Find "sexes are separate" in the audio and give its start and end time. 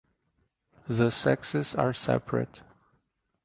1.11-2.63